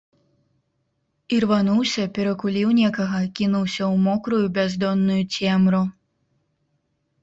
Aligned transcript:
Ірвануўся, 1.39 2.03
перакуліў 2.17 2.69
некага, 2.81 3.21
кінуўся 3.37 3.81
ў 3.93 4.09
мокрую, 4.09 4.43
бяздонную 4.59 5.23
цемру. 5.35 5.89